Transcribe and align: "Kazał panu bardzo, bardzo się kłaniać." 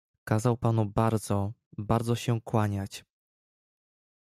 "Kazał 0.23 0.57
panu 0.57 0.85
bardzo, 0.85 1.53
bardzo 1.77 2.15
się 2.15 2.41
kłaniać." 2.41 3.05